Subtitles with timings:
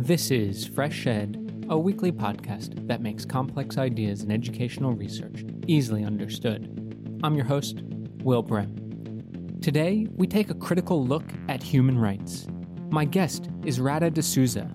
[0.00, 6.04] This is Fresh Ed, a weekly podcast that makes complex ideas in educational research easily
[6.04, 7.18] understood.
[7.24, 7.82] I'm your host,
[8.22, 9.58] Will Brehm.
[9.60, 12.46] Today, we take a critical look at human rights.
[12.90, 14.70] My guest is Radha D'Souza.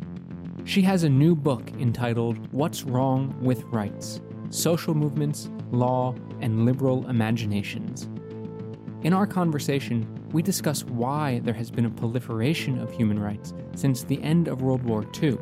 [0.66, 4.20] She has a new book entitled What's Wrong with Rights
[4.50, 8.10] Social Movements, Law, and Liberal Imaginations.
[9.04, 14.04] In our conversation, we discuss why there has been a proliferation of human rights since
[14.04, 15.38] the end of World War II,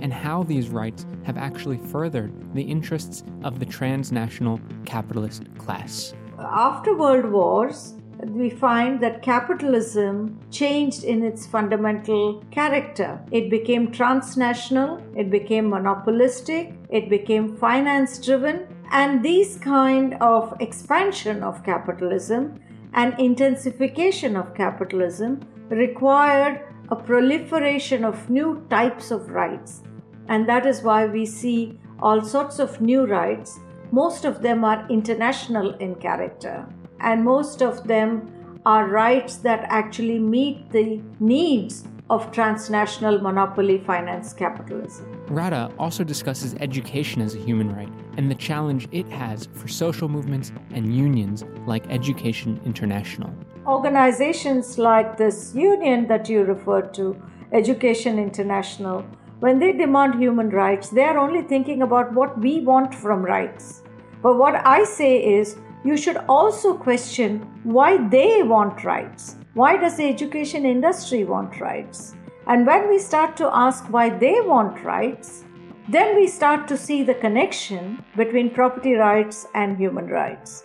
[0.00, 6.14] and how these rights have actually furthered the interests of the transnational capitalist class.
[6.38, 13.20] After World Wars, we find that capitalism changed in its fundamental character.
[13.30, 21.42] It became transnational, it became monopolistic, it became finance driven, and these kind of expansion
[21.42, 22.60] of capitalism
[22.94, 29.82] and intensification of capitalism required a proliferation of new types of rights.
[30.28, 33.58] And that is why we see all sorts of new rights.
[33.90, 36.66] Most of them are international in character,
[37.00, 38.30] and most of them
[38.66, 45.06] are rights that actually meet the needs of transnational monopoly finance capitalism.
[45.28, 50.08] Radha also discusses education as a human right and the challenge it has for social
[50.08, 53.32] movements and unions like Education International.
[53.66, 57.20] Organizations like this union that you referred to,
[57.52, 59.04] Education International,
[59.40, 63.82] when they demand human rights, they are only thinking about what we want from rights.
[64.22, 69.96] But what I say is, you should also question why they want rights why does
[69.96, 72.14] the education industry want rights?
[72.48, 75.44] And when we start to ask why they want rights,
[75.88, 80.64] then we start to see the connection between property rights and human rights.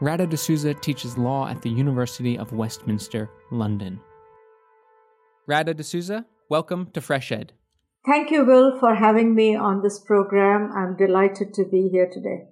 [0.00, 3.98] Radha D'Souza teaches law at the University of Westminster, London.
[5.48, 7.54] Radha D'Souza, welcome to Fresh Ed.
[8.06, 10.70] Thank you, Will, for having me on this program.
[10.72, 12.44] I'm delighted to be here today.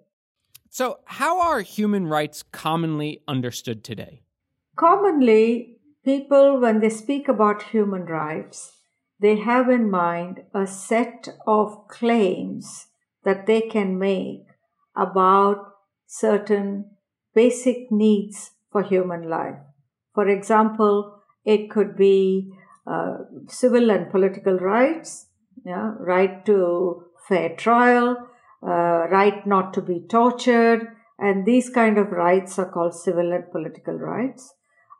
[0.68, 4.22] So, how are human rights commonly understood today?
[4.76, 5.75] Commonly,
[6.06, 8.78] People, when they speak about human rights,
[9.18, 12.86] they have in mind a set of claims
[13.24, 14.44] that they can make
[14.96, 15.72] about
[16.06, 16.92] certain
[17.34, 19.58] basic needs for human life.
[20.14, 22.52] For example, it could be
[22.86, 23.16] uh,
[23.48, 25.26] civil and political rights,
[25.64, 28.28] yeah, right to fair trial,
[28.62, 30.86] uh, right not to be tortured,
[31.18, 34.54] and these kind of rights are called civil and political rights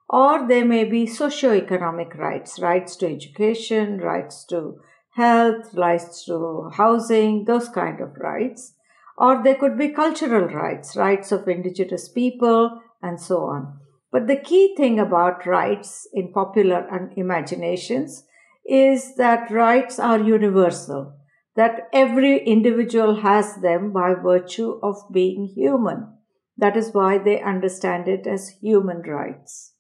[0.09, 4.79] or there may be socio-economic rights, rights to education, rights to
[5.15, 8.75] health, rights to housing, those kind of rights.
[9.19, 13.79] Or there could be cultural rights, rights of indigenous people, and so on.
[14.13, 18.25] But the key thing about rights in popular imaginations
[18.69, 21.17] is that rights are universal,
[21.57, 26.13] that every individual has them by virtue of being human.
[26.57, 29.73] That is why they understand it as human rights.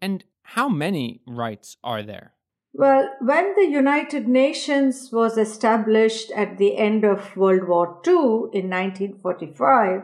[0.00, 2.32] And how many rights are there?
[2.72, 8.70] Well, when the United Nations was established at the end of World War II in
[8.70, 10.02] 1945,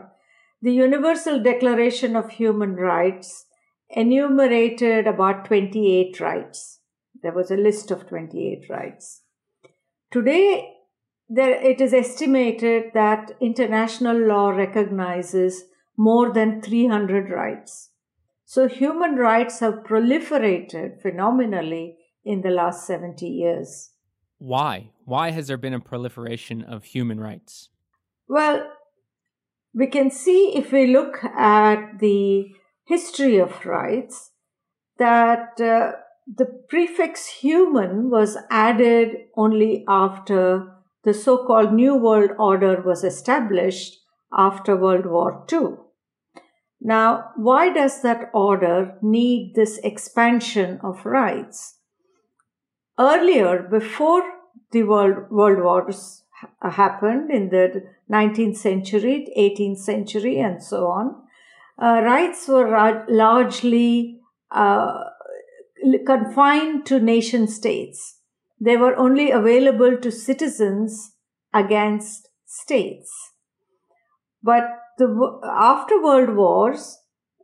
[0.61, 3.45] the Universal Declaration of Human Rights
[3.89, 6.79] enumerated about 28 rights.
[7.23, 9.21] There was a list of 28 rights.
[10.11, 10.73] Today,
[11.29, 15.65] there, it is estimated that international law recognizes
[15.97, 17.91] more than 300 rights.
[18.49, 23.91] So human rights have proliferated phenomenally in the last 70 years.
[24.37, 24.91] Why?
[25.03, 27.67] Why has there been a proliferation of human rights?
[28.29, 28.71] Well,
[29.73, 32.45] we can see if we look at the
[32.85, 34.31] history of rights
[34.97, 35.97] that uh,
[36.33, 43.97] the prefix human was added only after the so called New World Order was established
[44.31, 45.86] after World War II.
[46.79, 51.75] Now, why does that order need this expansion of rights?
[52.99, 54.23] Earlier, before
[54.71, 56.23] the world, world wars
[56.61, 61.15] happened in the 19th century, 18th century, and so on,
[61.81, 64.19] uh, rights were ra- largely
[64.51, 65.03] uh,
[66.05, 68.19] confined to nation states.
[68.59, 71.13] They were only available to citizens
[71.53, 73.11] against states.
[74.41, 74.63] But
[74.97, 76.99] the, after World Wars,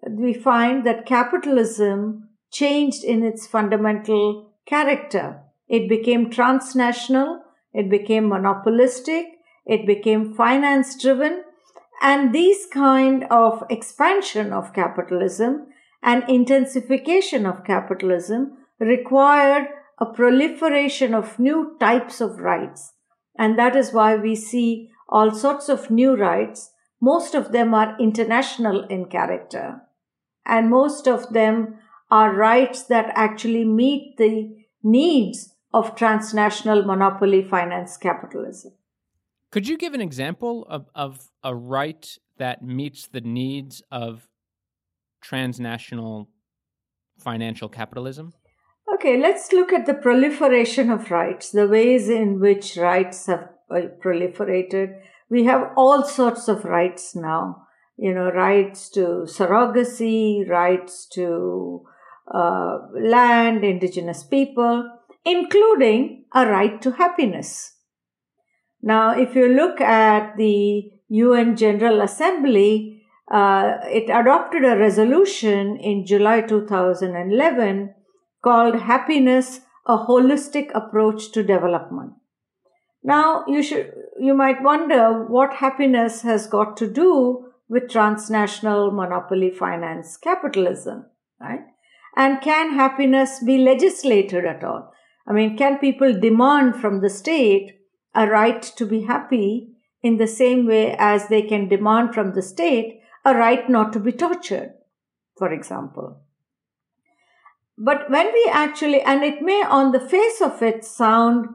[0.09, 5.41] we find that capitalism changed in its fundamental character.
[5.67, 7.41] It became transnational,
[7.73, 9.25] it became monopolistic,
[9.65, 11.44] it became finance driven,
[12.01, 15.67] and these kind of expansion of capitalism
[16.01, 19.67] and intensification of capitalism required
[20.00, 22.94] a a proliferation of new types of rights.
[23.38, 26.71] And that is why we see all sorts of new rights.
[27.03, 29.81] Most of them are international in character.
[30.45, 31.79] And most of them
[32.09, 38.71] are rights that actually meet the needs of transnational monopoly finance capitalism.
[39.51, 44.29] Could you give an example of, of a right that meets the needs of
[45.19, 46.29] transnational
[47.19, 48.31] financial capitalism?
[48.94, 53.88] Okay, let's look at the proliferation of rights, the ways in which rights have uh,
[54.01, 55.01] proliferated.
[55.33, 57.65] We have all sorts of rights now,
[57.97, 61.83] you know, rights to surrogacy, rights to
[62.31, 64.88] uh, land, indigenous people,
[65.25, 67.77] including a right to happiness.
[68.83, 73.01] Now, if you look at the UN General Assembly,
[73.31, 77.95] uh, it adopted a resolution in July 2011
[78.44, 82.13] called Happiness, a Holistic Approach to Development.
[83.03, 89.51] Now, you should, you might wonder what happiness has got to do with transnational monopoly
[89.51, 91.05] finance capitalism,
[91.39, 91.65] right?
[92.15, 94.94] And can happiness be legislated at all?
[95.27, 97.79] I mean, can people demand from the state
[98.15, 99.69] a right to be happy
[100.01, 104.00] in the same way as they can demand from the state a right not to
[104.00, 104.73] be tortured,
[105.38, 106.21] for example?
[107.77, 111.47] But when we actually, and it may on the face of it sound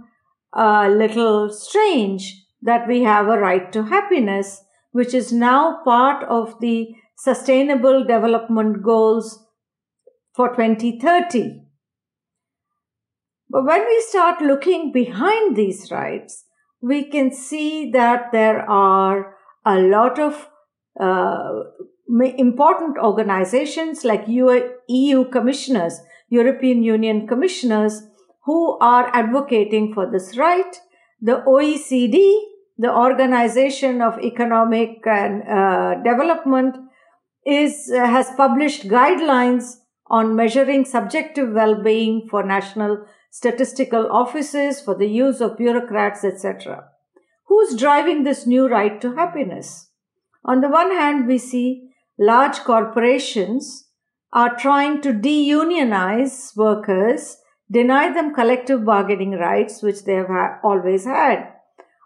[0.53, 4.63] a little strange that we have a right to happiness,
[4.93, 9.47] which is now part of the Sustainable Development Goals
[10.35, 11.63] for 2030.
[13.51, 16.45] But when we start looking behind these rights,
[16.81, 19.35] we can see that there are
[19.65, 20.49] a lot of
[21.01, 21.65] uh,
[22.09, 28.03] important organizations like EU commissioners, European Union commissioners,
[28.49, 30.75] who are advocating for this right.
[31.21, 32.17] The OECD,
[32.79, 36.75] the Organization of Economic and uh, Development,
[37.45, 39.75] is uh, has published guidelines
[40.07, 46.85] on measuring subjective well-being for national statistical offices, for the use of bureaucrats, etc.
[47.49, 49.91] Who's driving this new right to happiness?
[50.43, 53.91] On the one hand, we see large corporations
[54.33, 57.37] are trying to deunionize workers,
[57.71, 61.53] deny them collective bargaining rights, which they have ha- always had.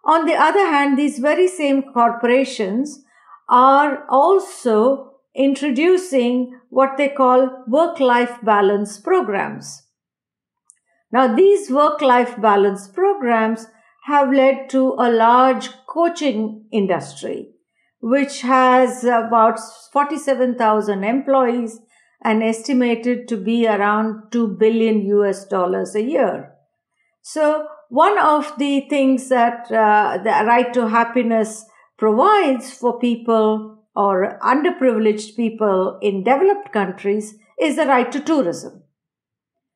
[0.05, 3.05] On the other hand, these very same corporations
[3.49, 9.85] are also introducing what they call work life balance programs.
[11.13, 13.67] Now, these work life balance programs
[14.07, 17.51] have led to a large coaching industry,
[18.01, 19.61] which has about
[19.93, 21.81] 47,000 employees
[22.25, 26.55] and estimated to be around 2 billion US dollars a year.
[27.23, 31.65] So, one of the things that uh, the right to happiness
[31.99, 38.83] provides for people or underprivileged people in developed countries is the right to tourism.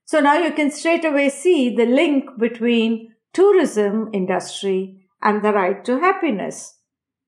[0.07, 5.85] So now you can straight away see the link between tourism industry and the right
[5.85, 6.79] to happiness.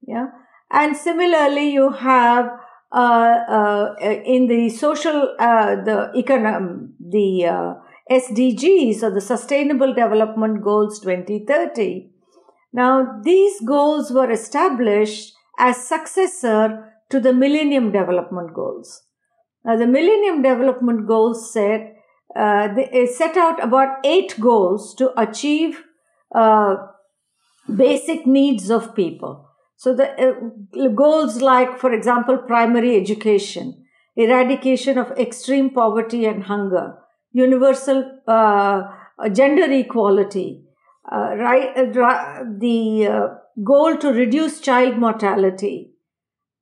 [0.00, 0.29] Yeah.
[0.71, 2.50] And similarly, you have
[2.93, 7.75] in the social, uh, the econom, the uh,
[8.11, 12.11] SDGs or the Sustainable Development Goals 2030.
[12.73, 19.02] Now, these goals were established as successor to the Millennium Development Goals.
[19.64, 21.95] Now, the Millennium Development Goals said
[22.37, 25.83] uh, they set out about eight goals to achieve
[26.35, 26.76] uh,
[27.75, 29.48] basic needs of people.
[29.78, 33.85] So the uh, goals like, for example, primary education,
[34.16, 36.99] eradication of extreme poverty and hunger,
[37.32, 38.82] universal uh,
[39.32, 40.64] gender equality,
[41.12, 45.92] uh, right, uh, the goal to reduce child mortality,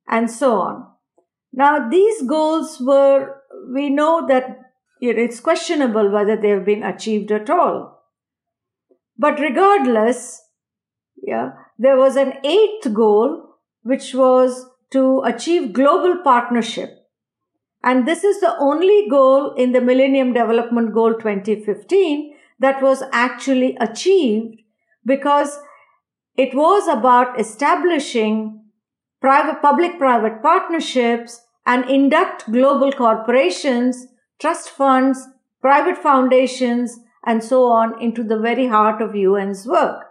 [0.06, 0.87] and so on.
[1.54, 3.37] Now, these goals were,
[3.73, 4.61] we know that
[5.00, 8.02] it's questionable whether they have been achieved at all.
[9.16, 10.42] But regardless,
[11.26, 16.90] yeah, there was an eighth goal, which was to achieve global partnership.
[17.83, 23.76] And this is the only goal in the Millennium Development Goal 2015 that was actually
[23.80, 24.62] achieved
[25.04, 25.59] because
[26.37, 28.64] it was about establishing
[29.21, 34.06] private, public private partnerships and induct global corporations
[34.38, 35.26] trust funds,
[35.61, 40.05] private foundations, and so on into the very heart of UN's work.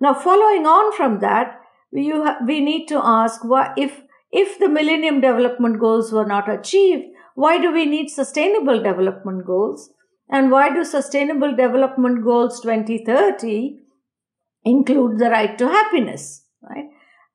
[0.00, 1.60] Now, following on from that,
[1.92, 6.48] we, ha- we need to ask what if if the Millennium Development Goals were not
[6.52, 7.04] achieved,
[7.36, 9.90] why do we need Sustainable Development Goals?
[10.28, 13.78] And why do Sustainable Development Goals 2030
[14.64, 16.86] include the right to happiness, right?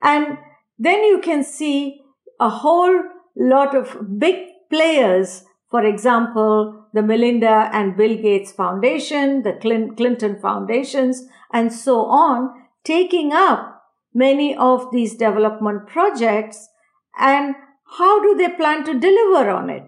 [0.02, 0.38] And
[0.78, 2.02] then you can see
[2.40, 3.04] a whole
[3.38, 11.26] lot of big players, for example, the Melinda and Bill Gates Foundation, the Clinton Foundations,
[11.54, 12.50] and so on,
[12.84, 16.70] taking up many of these development projects
[17.20, 17.56] and
[17.98, 19.84] how do they plan to deliver on it?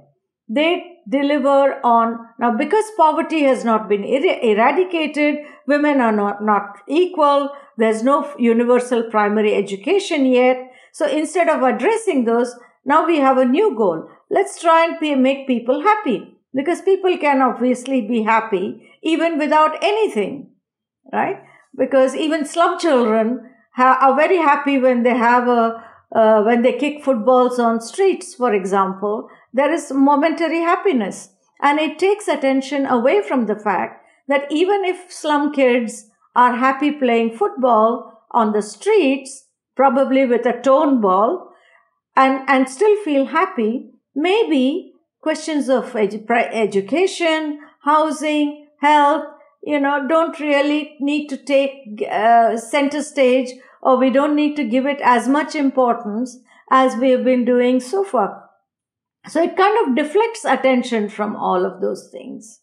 [0.50, 5.36] They deliver on now because poverty has not been er- eradicated
[5.68, 10.58] women are not not equal there's no universal primary education yet
[10.94, 12.56] so instead of addressing those
[12.86, 17.18] now we have a new goal let's try and pay, make people happy because people
[17.18, 20.50] can obviously be happy even without anything
[21.12, 21.44] right
[21.78, 25.84] because even slum children ha- are very happy when they have a
[26.16, 31.30] uh, when they kick footballs on streets for example there is momentary happiness.
[31.62, 36.92] And it takes attention away from the fact that even if slum kids are happy
[36.92, 41.52] playing football on the streets, probably with a tone ball,
[42.16, 49.26] and, and still feel happy, maybe questions of edu- education, housing, health,
[49.64, 53.50] you know, don't really need to take uh, center stage
[53.82, 56.40] or we don't need to give it as much importance
[56.70, 58.50] as we have been doing so far.
[59.28, 62.60] So it kind of deflects attention from all of those things.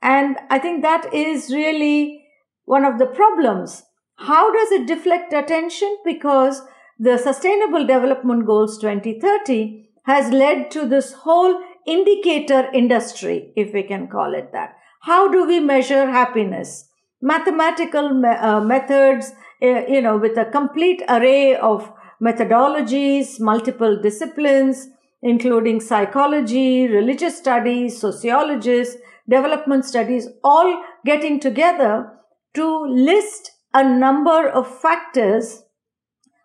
[0.00, 2.24] And I think that is really
[2.64, 3.82] one of the problems.
[4.16, 5.96] How does it deflect attention?
[6.04, 6.62] Because
[6.98, 14.08] the Sustainable Development Goals 2030 has led to this whole indicator industry, if we can
[14.08, 14.76] call it that.
[15.02, 16.88] How do we measure happiness?
[17.20, 24.90] Mathematical me- uh, methods, uh, you know, with a complete array of methodologies, multiple disciplines,
[25.20, 28.96] including psychology, religious studies, sociologists,
[29.28, 32.12] development studies, all getting together
[32.54, 35.64] to list a number of factors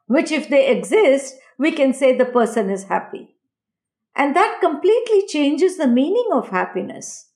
[0.07, 3.35] which, if they exist, we can say the person is happy.
[4.15, 7.26] And that completely changes the meaning of happiness.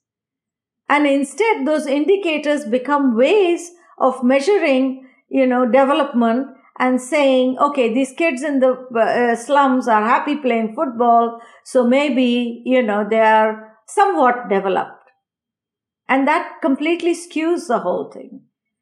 [0.92, 8.12] And instead, those indicators become ways of measuring, you know, development and saying, okay, these
[8.12, 13.78] kids in the uh, slums are happy playing football, so maybe, you know, they are
[13.88, 15.12] somewhat developed.
[16.10, 18.42] And that completely skews the whole thing.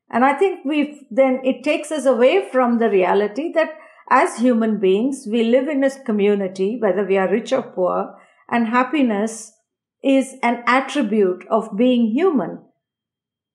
[0.10, 3.76] And I think we've then, it takes us away from the reality that
[4.10, 8.16] as human beings, we live in a community, whether we are rich or poor,
[8.50, 9.54] and happiness
[10.04, 12.60] is an attribute of being human.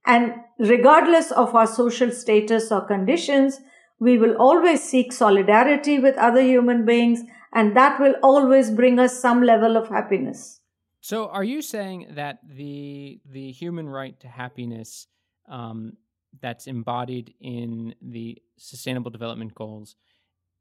[0.06, 3.60] And regardless of our social status or conditions,
[3.98, 7.22] we will always seek solidarity with other human beings,
[7.54, 10.60] and that will always bring us some level of happiness.
[11.00, 15.06] So, are you saying that the the human right to happiness
[15.48, 15.98] um,
[16.40, 19.96] that's embodied in the Sustainable Development Goals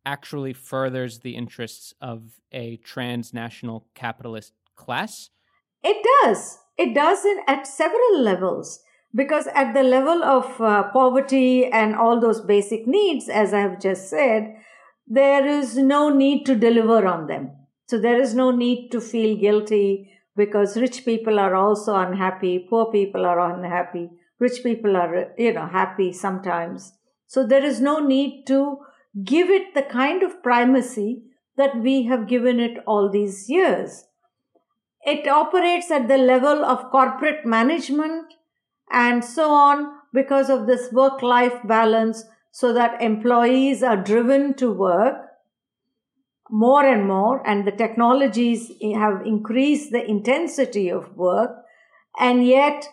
[0.05, 5.29] actually furthers the interests of a transnational capitalist class?
[5.83, 6.59] It does.
[6.77, 8.79] It does in, at several levels.
[9.15, 13.79] Because at the level of uh, poverty and all those basic needs as i have
[13.79, 14.55] just said
[15.05, 17.51] there is no need to deliver on them.
[17.87, 22.91] So there is no need to feel guilty because rich people are also unhappy poor
[22.91, 24.09] people are unhappy
[24.39, 26.93] rich people are you know happy sometimes.
[27.27, 28.79] So there is no need to
[29.23, 31.23] give it the kind of primacy
[31.55, 34.05] that we have given it all these years
[35.05, 38.33] it operates at the level of corporate management
[38.91, 44.71] and so on because of this work life balance so that employees are driven to
[44.71, 45.15] work
[46.49, 51.51] more and more and the technologies have increased the intensity of work
[52.19, 52.87] and yet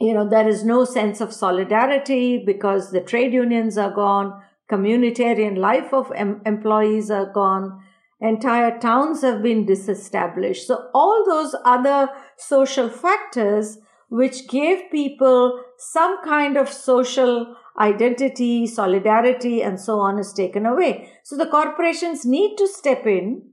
[0.00, 5.58] you know there is no sense of solidarity because the trade unions are gone communitarian
[5.58, 7.80] life of em- employees are gone
[8.20, 16.22] entire towns have been disestablished so all those other social factors which gave people some
[16.24, 21.10] kind of social identity, solidarity, and so on is taken away.
[21.24, 23.50] So the corporations need to step in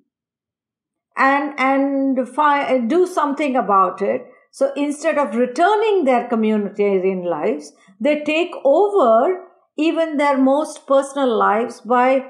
[1.17, 4.25] and and fi- do something about it.
[4.51, 9.45] So instead of returning their communitarian lives, they take over
[9.77, 12.25] even their most personal lives by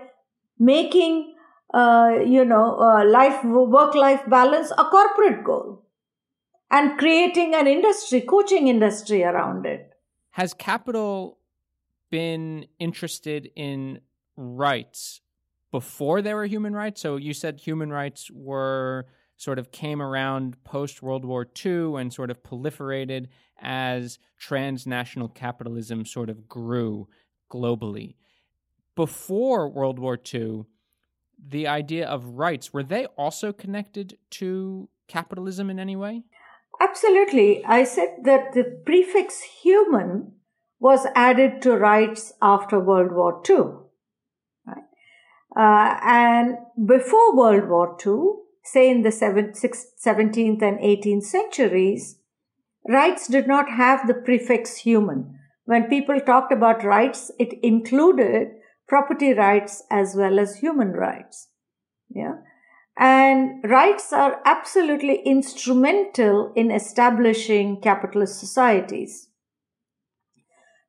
[0.57, 1.32] making
[1.73, 5.83] uh, you know uh, life work life balance a corporate goal
[6.73, 9.93] and creating an industry, coaching industry around it.
[10.31, 11.37] Has capital
[12.09, 13.99] been interested in
[14.35, 15.21] rights
[15.71, 16.99] before there were human rights?
[16.99, 19.05] So you said human rights were
[19.37, 23.27] sort of came around post World War II and sort of proliferated
[23.61, 27.07] as transnational capitalism sort of grew
[27.51, 28.15] globally.
[28.95, 30.65] Before World War II,
[31.47, 36.23] the idea of rights, were they also connected to capitalism in any way?
[36.79, 37.63] Absolutely.
[37.65, 40.33] I said that the prefix human
[40.79, 43.55] was added to rights after World War II.
[44.65, 44.83] Right?
[45.55, 52.17] Uh, and before World War II, say in the 17th and 18th centuries,
[52.88, 55.39] rights did not have the prefix human.
[55.65, 58.50] When people talked about rights, it included
[58.87, 61.49] property rights as well as human rights.
[62.09, 62.35] Yeah.
[62.97, 69.29] And rights are absolutely instrumental in establishing capitalist societies.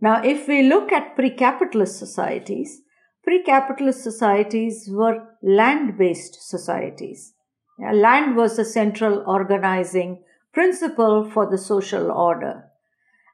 [0.01, 2.83] Now, if we look at pre capitalist societies,
[3.23, 7.33] pre capitalist societies were land based societies.
[7.79, 10.23] Land was the central organizing
[10.53, 12.65] principle for the social order.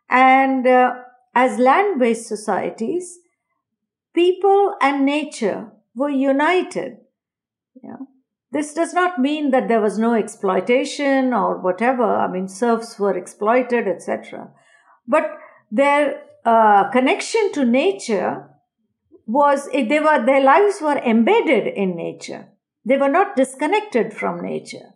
[0.09, 0.95] And uh,
[1.35, 3.20] as land based societies,
[4.14, 6.99] people and nature were united.
[8.52, 12.02] This does not mean that there was no exploitation or whatever.
[12.02, 14.50] I mean, serfs were exploited, etc.
[15.07, 15.38] But
[15.71, 18.49] their uh, connection to nature
[19.26, 22.49] was they were their lives were embedded in nature.
[22.85, 24.95] They were not disconnected from nature.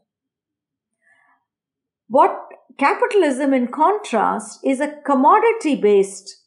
[2.09, 2.37] What
[2.76, 6.42] capitalism, in contrast, is a commodity based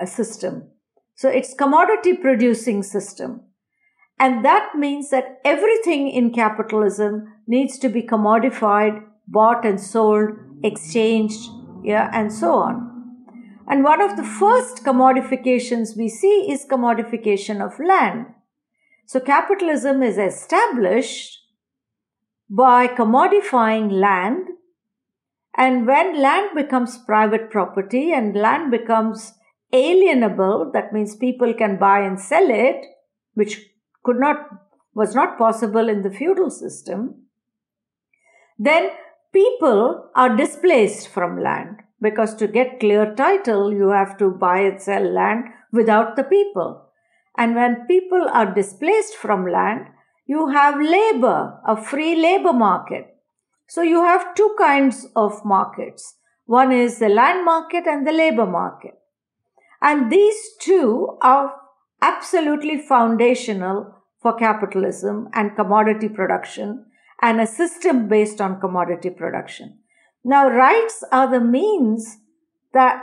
[0.00, 0.70] uh, system.
[1.14, 3.42] So it's commodity producing system.
[4.18, 10.30] And that means that everything in capitalism needs to be commodified, bought and sold,
[10.62, 11.50] exchanged,
[11.82, 12.90] yeah, and so on.
[13.66, 18.26] And one of the first commodifications we see is commodification of land.
[19.06, 21.38] So capitalism is established
[22.48, 24.48] by commodifying land.
[25.56, 29.34] And when land becomes private property and land becomes
[29.74, 32.86] alienable, that means people can buy and sell it,
[33.34, 33.60] which
[34.04, 34.36] could not,
[34.94, 37.22] was not possible in the feudal system,
[38.58, 38.90] then
[39.32, 44.80] people are displaced from land because to get clear title, you have to buy and
[44.80, 46.86] sell land without the people.
[47.36, 49.86] And when people are displaced from land,
[50.26, 53.06] you have labor, a free labor market.
[53.66, 56.16] So you have two kinds of markets.
[56.46, 58.94] One is the land market and the labor market.
[59.84, 61.54] And these two are
[62.00, 66.86] absolutely foundational for capitalism and commodity production
[67.20, 69.78] and a system based on commodity production.
[70.24, 72.16] Now, rights are the means
[72.72, 73.02] that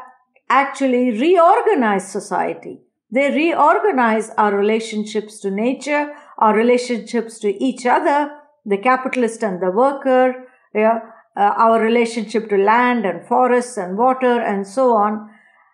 [0.50, 2.80] actually reorganize society.
[3.12, 8.32] They reorganize our relationships to nature, our relationships to each other,
[8.66, 11.00] the capitalist and the worker, yeah,
[11.38, 15.30] uh, our relationship to land and forests and water and so on,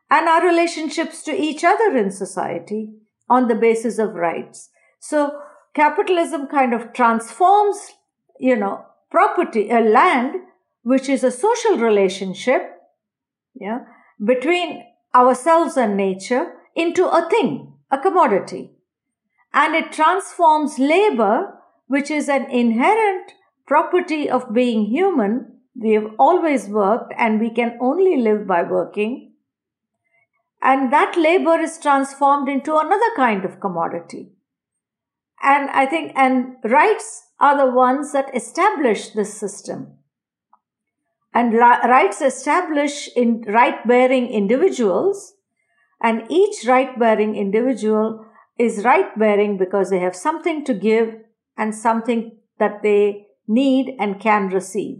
[0.09, 2.93] and our relationships to each other in society
[3.29, 4.69] on the basis of rights.
[4.99, 5.39] So
[5.73, 7.77] capitalism kind of transforms,
[8.39, 10.35] you know, property, a uh, land,
[10.83, 12.61] which is a social relationship,
[13.53, 13.79] yeah,
[14.23, 18.71] between ourselves and nature into a thing, a commodity.
[19.53, 21.53] And it transforms labor,
[21.87, 23.33] which is an inherent
[23.65, 25.59] property of being human.
[25.75, 29.33] We have always worked and we can only live by working.
[30.61, 34.31] And that labor is transformed into another kind of commodity.
[35.41, 39.93] And I think, and rights are the ones that establish this system.
[41.33, 45.35] And rights establish in right bearing individuals
[46.01, 48.25] and each right bearing individual
[48.57, 51.15] is right bearing because they have something to give
[51.55, 54.97] and something that they need and can receive.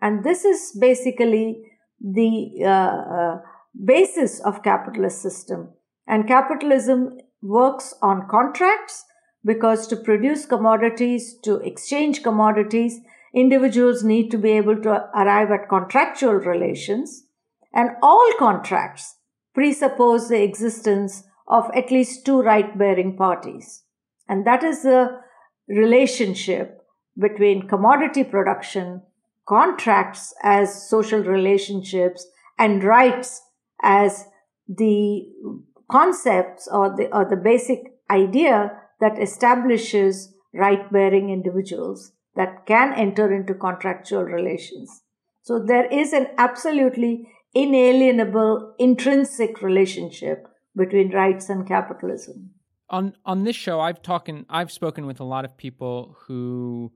[0.00, 1.62] And this is basically
[2.00, 3.38] the uh, uh,
[3.84, 5.70] basis of capitalist system.
[6.06, 9.04] And capitalism works on contracts
[9.44, 13.00] because to produce commodities, to exchange commodities,
[13.34, 17.24] individuals need to be able to arrive at contractual relations.
[17.72, 19.16] And all contracts
[19.54, 23.84] presuppose the existence of at least two right bearing parties.
[24.28, 25.20] And that is the
[25.68, 26.82] relationship
[27.18, 29.02] between commodity production,
[29.48, 32.26] contracts as social relationships,
[32.58, 33.42] and rights
[33.82, 34.26] as
[34.68, 35.26] the
[35.90, 43.32] concepts or the, or the basic idea that establishes right bearing individuals that can enter
[43.32, 45.02] into contractual relations.
[45.42, 52.50] So there is an absolutely inalienable intrinsic relationship between rights and capitalism.
[52.90, 56.92] On on this show I've talking I've spoken with a lot of people who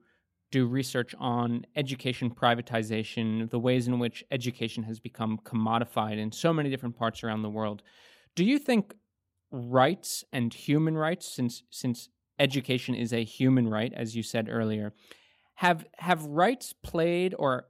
[0.51, 6.53] do research on education privatization, the ways in which education has become commodified in so
[6.53, 7.83] many different parts around the world.
[8.35, 8.95] Do you think
[9.53, 12.09] rights and human rights, since since
[12.39, 14.93] education is a human right, as you said earlier,
[15.57, 17.67] have have rights played or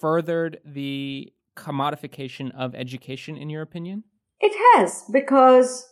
[0.00, 4.04] furthered the commodification of education, in your opinion?
[4.40, 5.86] It has, because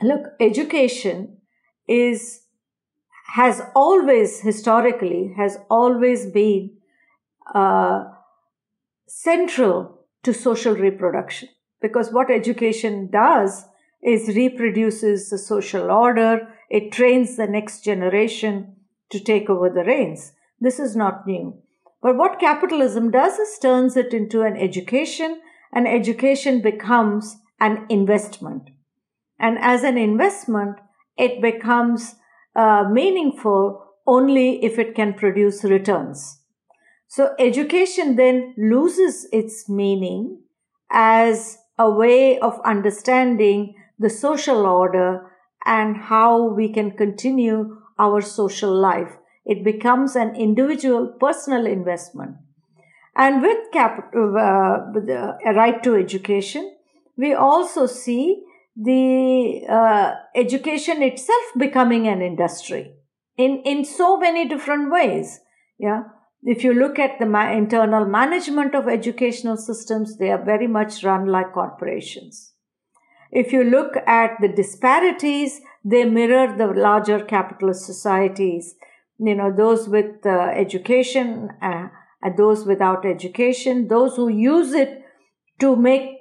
[0.00, 1.38] look, education
[1.88, 2.42] is
[3.28, 6.70] has always historically has always been
[7.54, 8.04] uh,
[9.06, 11.48] central to social reproduction.
[11.80, 13.66] Because what education does
[14.02, 16.48] is reproduces the social order.
[16.70, 18.76] It trains the next generation
[19.10, 20.32] to take over the reins.
[20.60, 21.62] This is not new.
[22.02, 25.40] But what capitalism does is turns it into an education.
[25.72, 28.70] And education becomes an investment.
[29.38, 30.78] And as an investment
[31.18, 32.14] it becomes
[32.58, 36.40] uh, meaningful only if it can produce returns.
[37.06, 40.42] So education then loses its meaning
[40.90, 45.30] as a way of understanding the social order
[45.64, 49.16] and how we can continue our social life.
[49.46, 52.36] It becomes an individual personal investment.
[53.16, 56.76] And with cap- uh, the right to education,
[57.16, 58.44] we also see
[58.80, 62.94] the uh, education itself becoming an industry
[63.36, 65.40] in in so many different ways
[65.78, 66.02] yeah.
[66.42, 71.02] If you look at the ma- internal management of educational systems they are very much
[71.04, 72.52] run like corporations.
[73.30, 78.74] If you look at the disparities they mirror the larger capitalist societies
[79.18, 81.88] you know those with uh, education uh,
[82.22, 85.04] and those without education those who use it
[85.60, 86.17] to make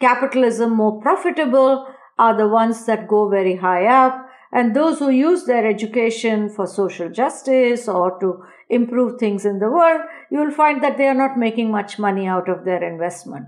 [0.00, 1.86] capitalism more profitable
[2.18, 4.26] are the ones that go very high up.
[4.52, 9.70] And those who use their education for social justice or to improve things in the
[9.70, 13.46] world, you will find that they are not making much money out of their investment.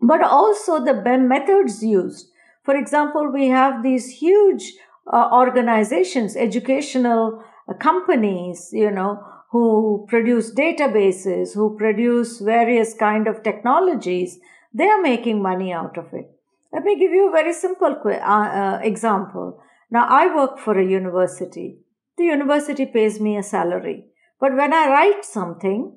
[0.00, 2.28] But also the methods used.
[2.62, 4.74] For example, we have these huge
[5.10, 13.42] uh, organizations, educational uh, companies, you know, who produce databases, who produce various kind of
[13.42, 14.38] technologies
[14.74, 16.30] they are making money out of it.
[16.72, 19.60] Let me give you a very simple uh, uh, example.
[19.90, 21.78] Now, I work for a university.
[22.16, 24.06] The university pays me a salary.
[24.40, 25.94] But when I write something,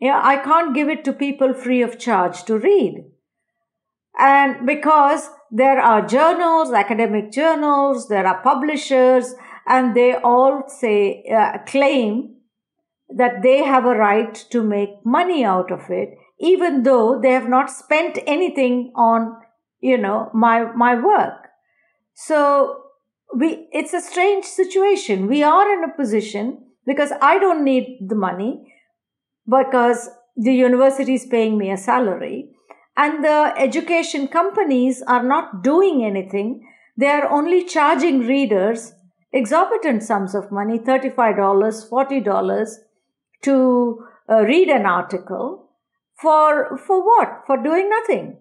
[0.00, 3.04] yeah, I can't give it to people free of charge to read.
[4.18, 9.34] And because there are journals, academic journals, there are publishers,
[9.66, 12.36] and they all say, uh, claim
[13.08, 16.10] that they have a right to make money out of it
[16.42, 19.36] even though they have not spent anything on,
[19.80, 21.48] you know, my, my work.
[22.14, 22.82] So
[23.34, 25.28] we, it's a strange situation.
[25.28, 28.74] We are in a position because I don't need the money
[29.48, 32.50] because the university is paying me a salary
[32.96, 36.68] and the education companies are not doing anything.
[36.96, 38.94] They are only charging readers
[39.32, 41.14] exorbitant sums of money, $35,
[41.88, 42.74] $40
[43.42, 45.70] to uh, read an article
[46.22, 47.42] for, for what?
[47.46, 48.38] For doing nothing.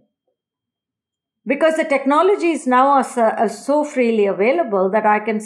[1.46, 5.42] Because the technology is now uh, so freely available that I can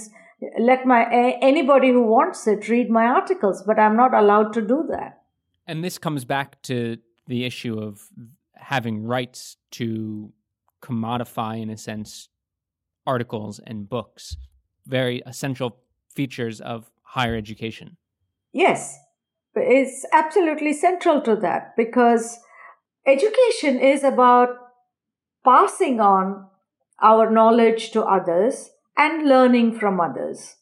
[0.60, 1.10] let my
[1.42, 5.22] anybody who wants it read my articles, but I'm not allowed to do that.
[5.66, 8.10] And this comes back to the issue of
[8.56, 10.34] having rights to
[10.82, 12.30] commodify, in a sense,
[13.08, 14.36] articles and books,
[14.86, 15.78] very essential
[16.14, 17.98] features of higher education.
[18.52, 19.00] Yes,
[19.56, 22.40] is absolutely central to that because
[23.06, 24.50] education is about
[25.44, 26.48] passing on
[27.02, 30.56] our knowledge to others and learning from others.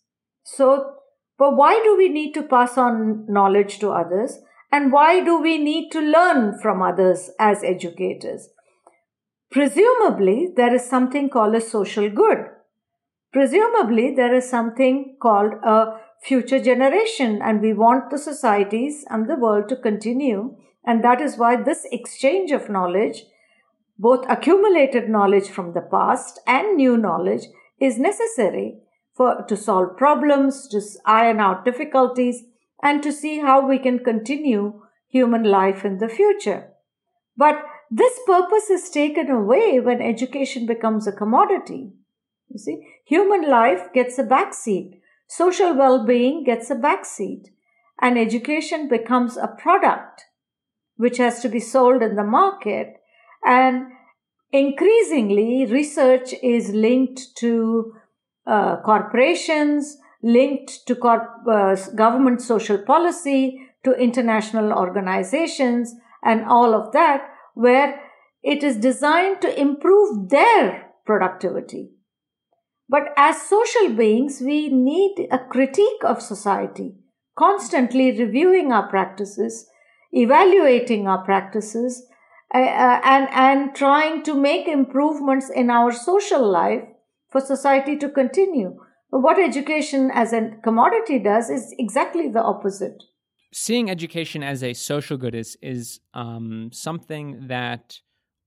[0.44, 0.96] So,
[1.38, 4.40] but why do we need to pass on knowledge to others?
[4.72, 8.50] And why do we need to learn from others as educators?
[9.52, 12.48] Presumably, there is something called a social good.
[13.32, 19.36] Presumably, there is something called a future generation and we want the societies and the
[19.36, 20.56] world to continue.
[20.86, 23.24] And that is why this exchange of knowledge,
[23.98, 27.44] both accumulated knowledge from the past and new knowledge,
[27.80, 28.80] is necessary
[29.14, 32.44] for to solve problems, to iron out difficulties,
[32.82, 36.70] and to see how we can continue human life in the future.
[37.38, 41.92] But this purpose is taken away when education becomes a commodity.
[42.50, 45.00] You see, human life gets a backseat
[45.38, 47.46] social well being gets a backseat
[48.02, 50.26] and education becomes a product
[50.98, 52.96] which has to be sold in the market.
[53.46, 53.88] And
[54.52, 57.94] increasingly, research is linked to
[58.46, 66.94] uh, corporations, linked to corp- uh, government social policy, to international organizations, and all of
[66.94, 68.00] that, where
[68.44, 71.93] it is designed to improve their productivity.
[72.90, 76.96] But as social beings, we need a critique of society,
[77.38, 79.68] constantly reviewing our practices,
[80.12, 82.06] evaluating our practices,
[82.54, 86.84] uh, uh, and, and trying to make improvements in our social life
[87.30, 88.78] for society to continue.
[89.12, 93.02] But what education as a commodity does is exactly the opposite.
[93.54, 98.00] Seeing education as a social good is is um, something that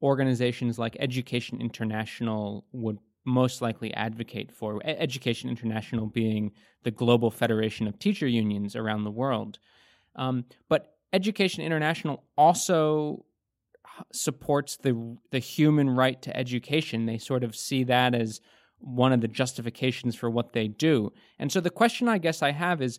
[0.02, 4.80] organizations like Education International would most likely advocate for.
[4.84, 6.52] Education International being
[6.84, 9.58] the global federation of teacher unions around the world.
[10.14, 13.24] Um, but Education International also
[14.12, 17.06] supports the the human right to education.
[17.06, 18.40] They sort of see that as
[18.78, 21.12] one of the justifications for what they do.
[21.38, 22.98] And so the question I guess I have is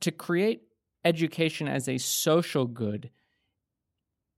[0.00, 0.62] to create
[1.04, 3.10] education as a social good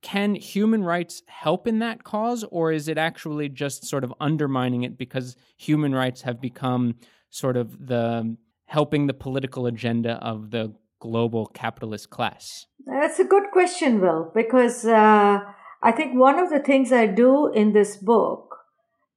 [0.02, 4.82] can human rights help in that cause or is it actually just sort of undermining
[4.82, 6.94] it because human rights have become
[7.30, 12.66] sort of the helping the political agenda of the global capitalist class?
[12.86, 15.40] That's a good question will because uh,
[15.82, 18.58] i think one of the things i do in this book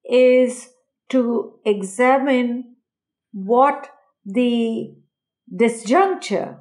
[0.10, 0.70] is
[1.10, 2.76] to examine
[3.32, 3.90] what
[4.26, 4.94] the
[5.54, 6.60] disjuncture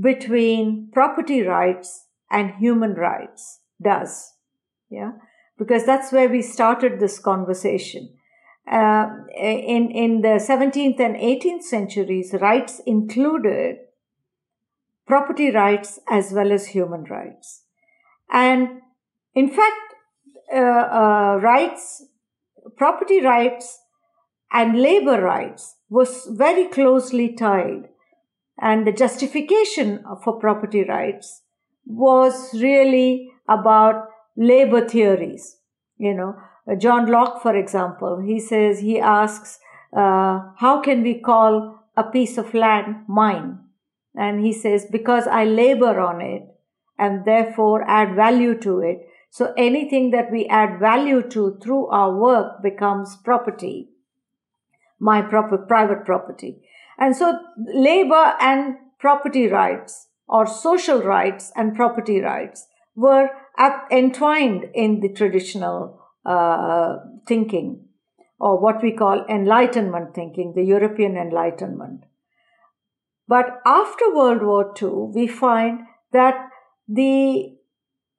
[0.00, 4.34] between property rights and human rights does.
[4.88, 5.12] Yeah.
[5.58, 8.14] Because that's where we started this conversation.
[8.70, 13.76] Uh, in, in the 17th and 18th centuries, rights included
[15.06, 17.64] property rights as well as human rights.
[18.32, 18.80] And
[19.34, 19.94] in fact,
[20.54, 22.04] uh, uh, rights,
[22.76, 23.80] property rights
[24.52, 27.88] and labor rights was very closely tied.
[28.60, 31.42] And the justification for property rights
[31.86, 35.56] was really about labor theories.
[35.98, 36.36] You know,
[36.78, 39.58] John Locke, for example, he says, he asks,
[39.92, 43.58] uh, how can we call a piece of land mine?
[44.14, 46.42] And he says, because I labor on it
[46.98, 49.06] and therefore add value to it.
[49.30, 53.90] So anything that we add value to through our work becomes property,
[54.98, 56.62] my proper private property.
[56.98, 63.28] And so labor and property rights or social rights and property rights were
[63.90, 67.84] entwined in the traditional uh, thinking
[68.38, 72.04] or what we call enlightenment thinking, the European enlightenment.
[73.28, 75.80] But after World War II, we find
[76.12, 76.48] that
[76.88, 77.56] the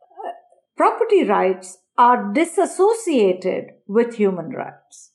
[0.02, 0.32] uh,
[0.78, 5.12] property rights are disassociated with human rights.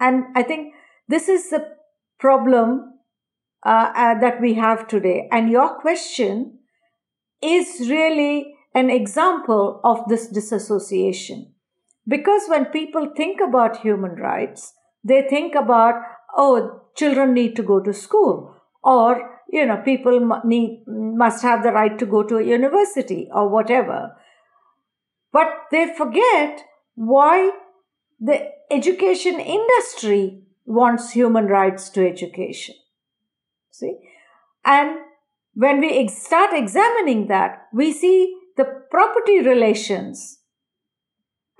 [0.00, 0.74] And I think
[1.08, 1.64] this is the
[2.18, 2.97] problem
[3.64, 5.28] uh, uh, that we have today.
[5.32, 6.58] And your question
[7.42, 11.52] is really an example of this disassociation.
[12.06, 14.72] Because when people think about human rights,
[15.04, 15.94] they think about,
[16.36, 21.72] oh, children need to go to school, or, you know, people need, must have the
[21.72, 24.16] right to go to a university, or whatever.
[25.32, 27.50] But they forget why
[28.18, 32.74] the education industry wants human rights to education.
[33.78, 33.96] See?
[34.64, 34.98] And
[35.54, 40.40] when we ex- start examining that, we see the property relations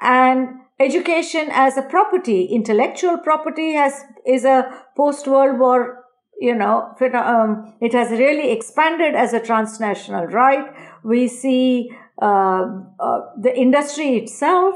[0.01, 0.49] and
[0.81, 6.05] education as a property, intellectual property has is a post World War,
[6.41, 10.67] you know, um, it has really expanded as a transnational right.
[11.05, 12.67] We see uh,
[13.01, 14.75] uh, the industry itself,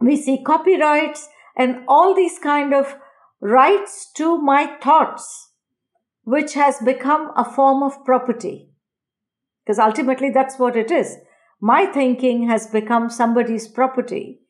[0.00, 2.96] we see copyrights and all these kind of
[3.40, 5.46] rights to my thoughts
[6.26, 8.68] which has become a form of property.
[9.64, 11.18] Because ultimately that's what it is.
[11.60, 14.40] My thinking has become somebody's property.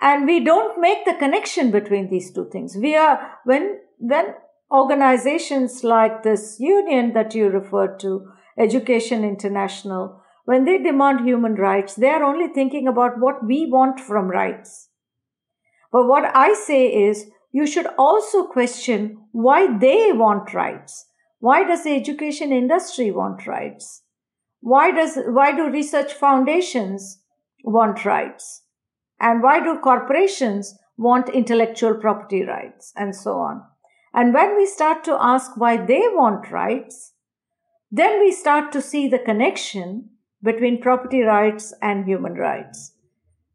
[0.00, 2.76] And we don't make the connection between these two things.
[2.80, 4.34] We are, when, when
[4.70, 11.96] organizations like this union that you referred to, Education International, when they demand human rights,
[11.96, 14.90] they are only thinking about what we want from rights.
[15.90, 21.06] But what I say is, you should also question why they want rights.
[21.40, 24.02] Why does the education industry want rights?
[24.60, 27.22] Why does, why do research foundations
[27.64, 28.62] want rights?
[29.18, 33.62] And why do corporations want intellectual property rights and so on?
[34.12, 37.12] And when we start to ask why they want rights,
[37.90, 40.10] then we start to see the connection
[40.42, 42.92] between property rights and human rights.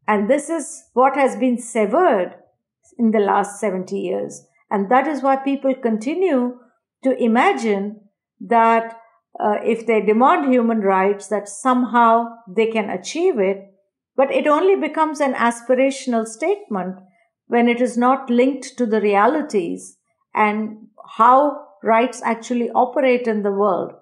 [0.08, 2.34] And this is what has been severed
[2.98, 4.46] in the last 70 years.
[4.70, 6.58] And that is why people continue
[7.04, 8.00] to imagine
[8.40, 8.98] that
[9.38, 13.72] uh, if they demand human rights, that somehow they can achieve it.
[14.16, 17.00] But it only becomes an aspirational statement
[17.46, 19.98] when it is not linked to the realities
[20.34, 23.92] and how rights actually operate in the world.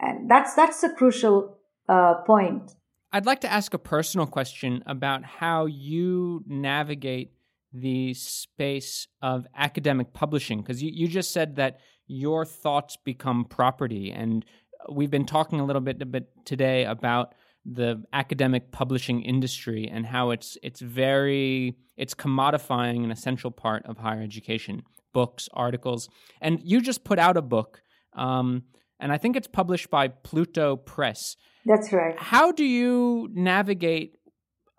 [0.00, 2.74] And that's, that's a crucial uh, point.
[3.12, 7.32] I'd like to ask a personal question about how you navigate
[7.72, 14.10] the space of academic publishing because you, you just said that your thoughts become property
[14.10, 14.44] and
[14.90, 20.06] we've been talking a little bit, a bit today about the academic publishing industry and
[20.06, 26.08] how it's it's very it's commodifying an essential part of higher education books articles.
[26.40, 27.82] And you just put out a book
[28.14, 28.64] um,
[28.98, 31.36] and i think it's published by pluto press.
[31.66, 32.18] That's right.
[32.18, 34.16] How do you navigate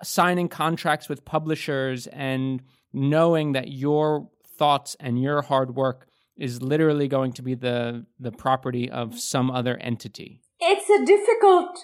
[0.03, 7.07] signing contracts with publishers and knowing that your thoughts and your hard work is literally
[7.07, 11.79] going to be the the property of some other entity it's a difficult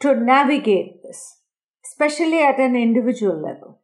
[0.00, 1.40] to navigate this,
[1.84, 3.80] especially at an individual level.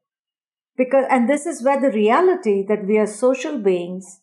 [0.76, 4.20] Because, and this is where the reality that we are social beings,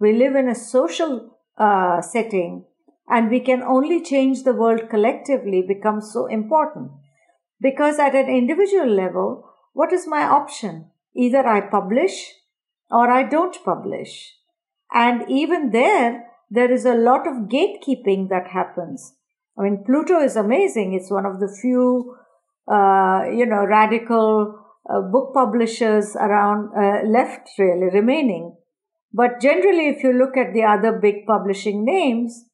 [0.00, 2.64] we live in a social uh, setting,
[3.08, 6.90] and we can only change the world collectively becomes so important.
[7.60, 10.91] Because at an individual level, what is my option?
[11.16, 12.32] Either I publish
[12.90, 14.34] or I don't publish.
[14.92, 19.14] And even there, there is a lot of gatekeeping that happens.
[19.58, 20.94] I mean, Pluto is amazing.
[20.94, 22.16] It's one of the few,
[22.70, 28.56] uh, you know, radical uh, book publishers around uh, left really remaining.
[29.12, 32.44] But generally, if you look at the other big publishing names,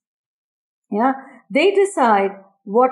[0.91, 1.13] yeah,
[1.51, 2.33] they decide
[2.65, 2.91] what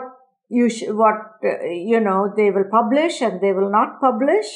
[0.49, 4.47] you sh- what uh, you know they will publish and they will not publish,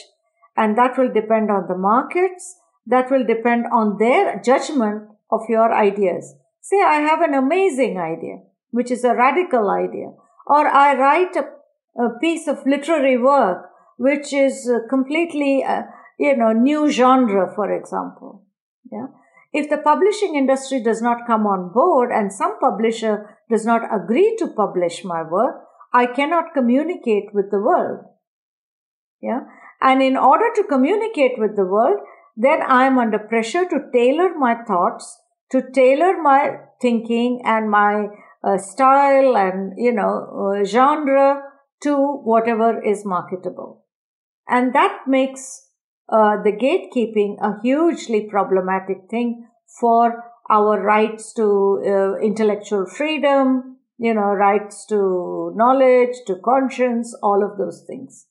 [0.60, 2.56] and that will depend on the markets.
[2.86, 6.34] That will depend on their judgment of your ideas.
[6.60, 10.12] Say, I have an amazing idea which is a radical idea.
[10.46, 11.44] Or I write a,
[12.00, 15.82] a piece of literary work which is completely, uh,
[16.18, 18.44] you know, new genre, for example.
[18.90, 19.08] Yeah.
[19.52, 24.36] If the publishing industry does not come on board and some publisher does not agree
[24.38, 25.56] to publish my work,
[25.92, 28.04] I cannot communicate with the world.
[29.20, 29.40] Yeah.
[29.80, 32.00] And in order to communicate with the world,
[32.36, 35.18] then I am under pressure to tailor my thoughts,
[35.50, 38.06] to tailor my thinking and my
[38.42, 41.42] uh, style and, you know, uh, genre
[41.82, 43.84] to whatever is marketable.
[44.48, 45.68] And that makes
[46.08, 49.46] uh, the gatekeeping a hugely problematic thing
[49.80, 57.44] for our rights to uh, intellectual freedom, you know, rights to knowledge, to conscience, all
[57.44, 58.26] of those things.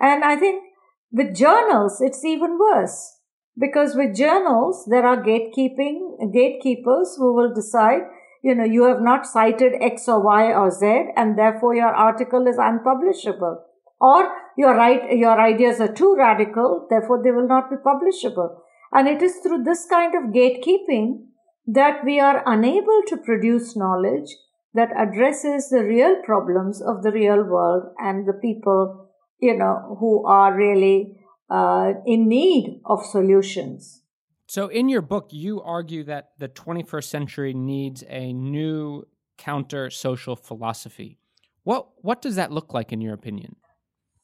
[0.00, 0.64] And I think
[1.12, 3.18] with journals, it's even worse
[3.58, 8.02] because with journals, there are gatekeeping, gatekeepers who will decide
[8.42, 12.46] you know, you have not cited X or Y or Z and therefore your article
[12.46, 13.64] is unpublishable.
[14.00, 18.58] Or your right, your ideas are too radical, therefore they will not be publishable.
[18.90, 21.26] And it is through this kind of gatekeeping
[21.68, 24.28] that we are unable to produce knowledge
[24.74, 29.01] that addresses the real problems of the real world and the people,
[29.42, 31.18] you know, who are really
[31.50, 34.02] uh, in need of solutions.
[34.46, 39.04] So, in your book, you argue that the 21st century needs a new
[39.36, 41.18] counter social philosophy.
[41.64, 43.56] What, what does that look like, in your opinion?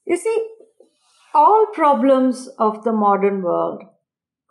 [0.07, 0.49] You see,
[1.35, 3.83] all problems of the modern world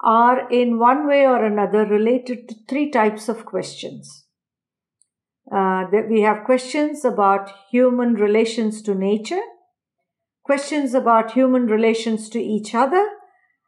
[0.03, 4.25] are, in one way or another, related to three types of questions.
[5.49, 9.41] Uh, that we have questions about human relations to nature,
[10.47, 13.07] questions about human relations to each other,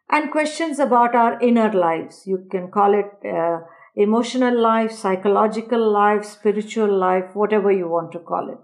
[0.09, 2.23] and questions about our inner lives.
[2.25, 3.59] You can call it uh,
[3.95, 8.57] emotional life, psychological life, spiritual life, whatever you want to call it.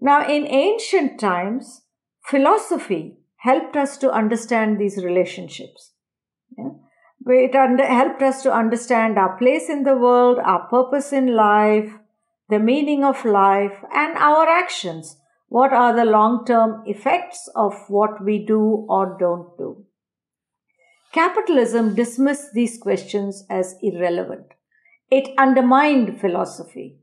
[0.00, 1.82] Now, in ancient times,
[2.22, 5.92] philosophy helped us to understand these relationships.
[6.56, 6.70] Yeah?
[7.26, 11.92] It under, helped us to understand our place in the world, our purpose in life,
[12.48, 15.16] the meaning of life, and our actions.
[15.50, 19.84] What are the long term effects of what we do or don't do?
[21.12, 24.46] Capitalism dismissed these questions as irrelevant.
[25.10, 26.98] It undermined philosophy.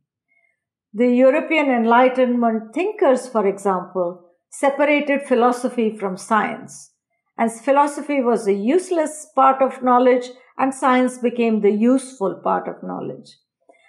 [0.94, 6.94] The European Enlightenment thinkers, for example, separated philosophy from science.
[7.38, 12.82] As philosophy was a useless part of knowledge and science became the useful part of
[12.82, 13.38] knowledge.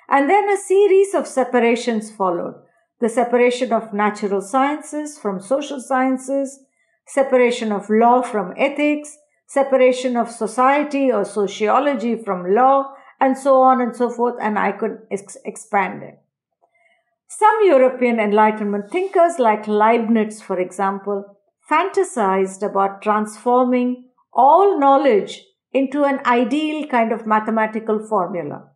[0.08, 2.56] And then a series of separations followed.
[3.00, 6.60] The separation of natural sciences from social sciences,
[7.06, 13.80] separation of law from ethics, separation of society or sociology from law and so on
[13.80, 16.18] and so forth, and I could ex- expand it.
[17.28, 21.36] Some European Enlightenment thinkers, like Leibniz, for example,
[21.70, 28.70] fantasized about transforming all knowledge into an ideal kind of mathematical formula.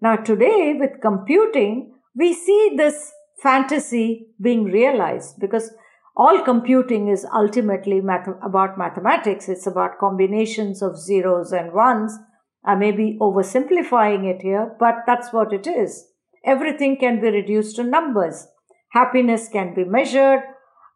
[0.00, 3.12] Now, today with computing, we see this
[3.42, 5.70] fantasy being realized because
[6.16, 9.48] all computing is ultimately math- about mathematics.
[9.48, 12.18] It's about combinations of zeros and ones.
[12.64, 16.08] I may be oversimplifying it here, but that's what it is.
[16.44, 18.48] Everything can be reduced to numbers.
[18.90, 20.40] Happiness can be measured.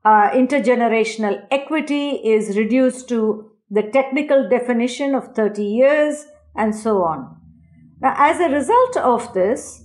[0.04, 7.36] Uh, intergenerational equity is reduced to the technical definition of 30 years, and so on.
[8.00, 9.84] Now, as a result of this,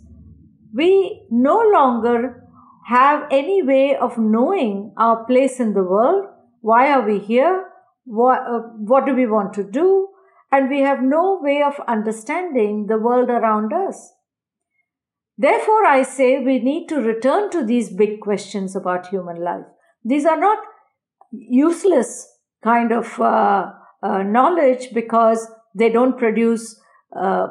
[0.74, 2.44] we no longer
[2.88, 6.26] have any way of knowing our place in the world.
[6.62, 7.66] Why are we here?
[8.06, 10.10] What, uh, what do we want to do?
[10.52, 14.14] And we have no way of understanding the world around us.
[15.38, 19.66] Therefore, I say we need to return to these big questions about human life.
[20.04, 20.58] These are not
[21.32, 22.28] useless
[22.64, 26.80] kind of uh, uh, knowledge because they don't produce,
[27.16, 27.48] uh,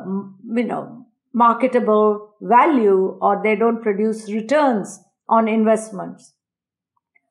[0.55, 1.06] you know,
[1.37, 6.33] marketable value or they don't produce returns on investments.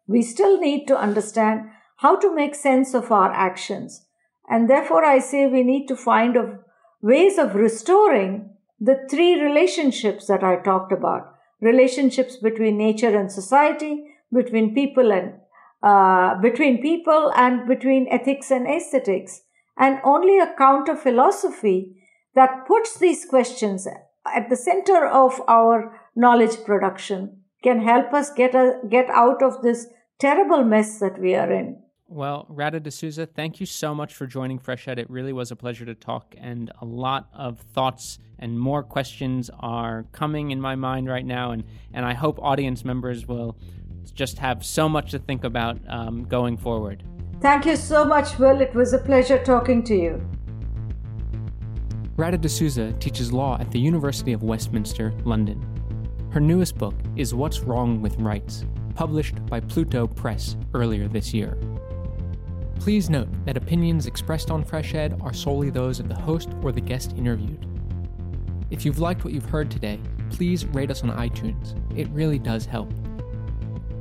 [0.07, 1.61] We still need to understand
[1.97, 4.05] how to make sense of our actions.
[4.47, 6.59] And therefore, I say we need to find of
[7.01, 11.31] ways of restoring the three relationships that I talked about
[11.61, 15.33] relationships between nature and society, between people and
[15.81, 19.41] uh, between people and between ethics and aesthetics,
[19.79, 21.95] and only a counter philosophy
[22.35, 23.87] that puts these questions
[24.33, 29.61] at the center of our knowledge production can help us get a, get out of
[29.61, 29.87] this
[30.19, 31.81] terrible mess that we are in.
[32.07, 34.87] Well, Radha D'Souza, thank you so much for joining Freshed.
[34.87, 39.49] It really was a pleasure to talk, and a lot of thoughts and more questions
[39.59, 41.63] are coming in my mind right now, and,
[41.93, 43.57] and I hope audience members will
[44.13, 47.03] just have so much to think about um, going forward.
[47.41, 48.61] Thank you so much, Will.
[48.61, 50.29] It was a pleasure talking to you.
[52.17, 55.61] Radha D'Souza teaches law at the University of Westminster, London.
[56.31, 58.63] Her newest book is What's Wrong with Rights,
[58.95, 61.57] published by Pluto Press earlier this year.
[62.79, 66.71] Please note that opinions expressed on Fresh Ed are solely those of the host or
[66.71, 67.67] the guest interviewed.
[68.71, 69.99] If you've liked what you've heard today,
[70.29, 71.75] please rate us on iTunes.
[71.99, 72.93] It really does help.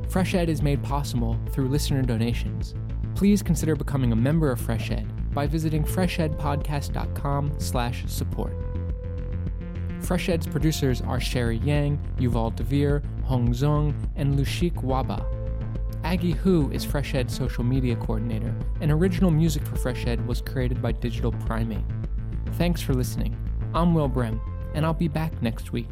[0.09, 2.77] Fresh Ed is made possible through listener donations.
[3.17, 8.57] Please consider becoming a member of Fresh Ed by visiting freshedpodcast.com slash support.
[10.01, 15.25] Fresh Ed's producers are Sherry Yang, Yuval Devere, Hong Zong, and Lushik Waba.
[16.05, 20.43] Aggie Hu is Fresh Ed's social media coordinator, and original music for Fresh Ed was
[20.43, 21.85] created by Digital Primate.
[22.53, 23.35] Thanks for listening.
[23.75, 24.41] I'm Will Brehm,
[24.75, 25.89] and I'll be back next week.